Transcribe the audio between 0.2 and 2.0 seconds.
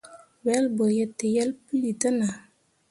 Wel ɓo yetǝyel puli